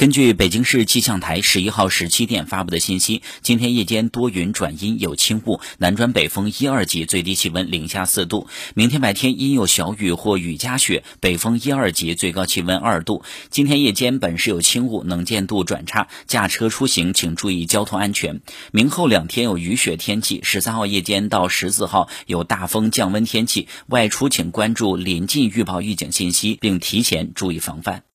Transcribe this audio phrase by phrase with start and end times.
[0.00, 13.22] 根据北京市气象台十一号十七点发布的信息今天夜间多云转阴有轻雾南转北风一二级最低气温零下四度明天白天阴有小雨或雨夹雪北风一二级最高气温二度。
[13.50, 18.40] 今天夜间本市有轻雾能见度转差驾车出行请注意交通安全。
[18.72, 28.02] 明后两天有雨雪天气十三号夜间到十四号有大风降温天气外出请关注临近预报预警信息并提前注意防范。